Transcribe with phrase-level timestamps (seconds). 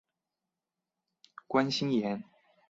[1.47, 2.23] 关心妍